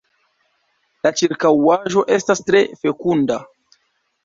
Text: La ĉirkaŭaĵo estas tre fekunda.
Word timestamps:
La 1.07 1.11
ĉirkaŭaĵo 1.21 2.05
estas 2.17 2.43
tre 2.49 2.65
fekunda. 2.83 3.41